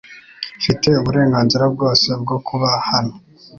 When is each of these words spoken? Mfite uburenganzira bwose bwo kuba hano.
Mfite 0.59 0.87
uburenganzira 1.01 1.63
bwose 1.73 2.07
bwo 2.21 2.37
kuba 2.47 2.69
hano. 2.89 3.13